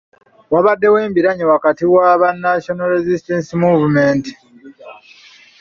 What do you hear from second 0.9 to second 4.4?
embiranye wakati wa banna National Resistance Movement.